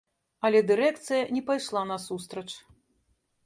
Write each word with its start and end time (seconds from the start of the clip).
Але 0.47 0.61
дырэкцыя 0.71 1.29
не 1.37 1.43
пайшла 1.51 1.85
насустрач. 1.93 2.49